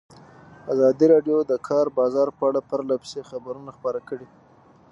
[0.73, 4.27] ازادي راډیو د د کار بازار په اړه پرله پسې خبرونه خپاره کړي.